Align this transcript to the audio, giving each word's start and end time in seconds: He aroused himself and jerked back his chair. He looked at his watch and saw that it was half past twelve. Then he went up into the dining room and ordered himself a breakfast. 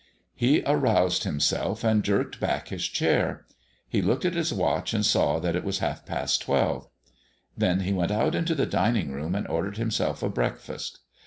He 0.33 0.63
aroused 0.65 1.25
himself 1.25 1.83
and 1.83 2.03
jerked 2.03 2.39
back 2.39 2.69
his 2.69 2.85
chair. 2.87 3.45
He 3.87 4.01
looked 4.01 4.25
at 4.25 4.33
his 4.33 4.51
watch 4.51 4.95
and 4.95 5.05
saw 5.05 5.37
that 5.37 5.55
it 5.55 5.63
was 5.63 5.77
half 5.77 6.07
past 6.07 6.41
twelve. 6.41 6.87
Then 7.55 7.81
he 7.81 7.93
went 7.93 8.09
up 8.11 8.33
into 8.33 8.55
the 8.55 8.65
dining 8.65 9.11
room 9.11 9.35
and 9.35 9.47
ordered 9.47 9.77
himself 9.77 10.23
a 10.23 10.29
breakfast. 10.29 11.01